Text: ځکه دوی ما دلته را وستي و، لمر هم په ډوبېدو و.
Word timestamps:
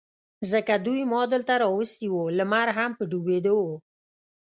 ځکه 0.51 0.73
دوی 0.85 1.01
ما 1.11 1.21
دلته 1.33 1.53
را 1.61 1.67
وستي 1.71 2.07
و، 2.11 2.17
لمر 2.37 2.67
هم 2.77 2.91
په 2.97 3.03
ډوبېدو 3.11 3.55
و. 3.63 3.67